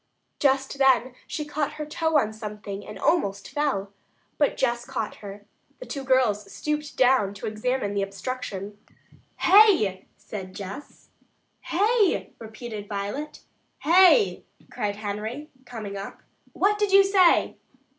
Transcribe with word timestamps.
Just 0.39 0.79
then 0.79 1.13
she 1.27 1.45
caught 1.45 1.73
her 1.73 1.85
toe 1.85 2.17
in 2.17 2.33
something 2.33 2.83
and 2.83 2.97
almost 2.97 3.47
fell, 3.51 3.93
but 4.39 4.57
Jess 4.57 4.83
caught 4.83 5.17
her. 5.17 5.45
The 5.77 5.85
two 5.85 6.03
girls 6.03 6.51
stooped 6.51 6.97
down 6.97 7.35
to 7.35 7.45
examine 7.45 7.93
the 7.93 8.01
obstruction. 8.01 8.79
"Hay!" 9.41 10.07
said 10.17 10.55
Jess. 10.55 11.09
"Hay!" 11.67 12.33
repeated 12.39 12.89
Violet. 12.89 13.41
"Hey!" 13.77 14.43
cried 14.71 14.95
Henry, 14.95 15.51
coming 15.65 15.95
up. 15.95 16.23
"What 16.53 16.79
did 16.79 16.91
you 16.91 17.03
say?" 17.03 17.57